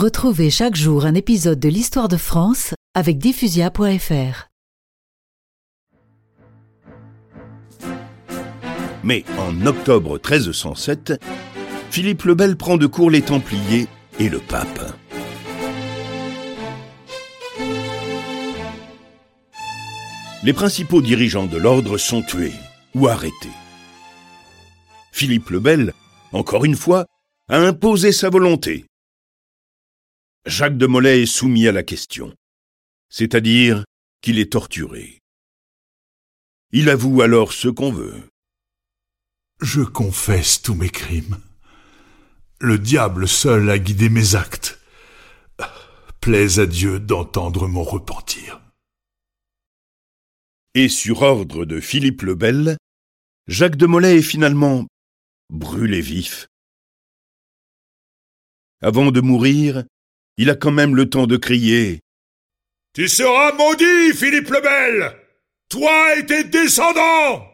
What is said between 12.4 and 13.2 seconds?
prend de court les